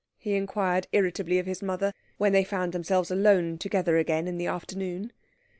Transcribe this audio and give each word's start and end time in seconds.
he 0.17 0.33
inquired 0.33 0.87
irritably 0.93 1.37
of 1.37 1.45
his 1.45 1.61
mother, 1.61 1.93
when 2.17 2.31
they 2.33 2.43
found 2.43 2.73
themselves 2.73 3.11
alone 3.11 3.55
together 3.59 3.97
again 3.97 4.27
in 4.27 4.39
the 4.39 4.47
afternoon. 4.47 5.11